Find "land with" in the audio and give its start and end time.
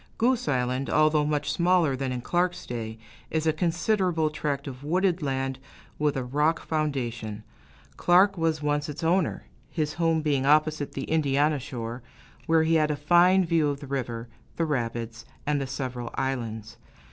5.21-6.17